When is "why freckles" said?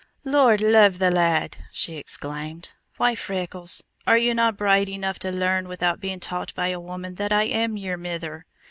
2.97-3.83